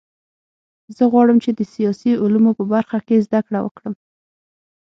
[0.95, 3.93] زه غواړم چې د سیاسي علومو په برخه کې زده کړه وکړم